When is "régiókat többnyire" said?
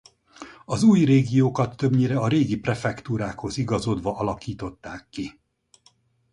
1.05-2.17